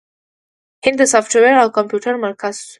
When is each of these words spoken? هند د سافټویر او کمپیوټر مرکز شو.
هند 0.85 0.97
د 1.01 1.03
سافټویر 1.11 1.55
او 1.63 1.67
کمپیوټر 1.77 2.13
مرکز 2.25 2.55
شو. 2.67 2.69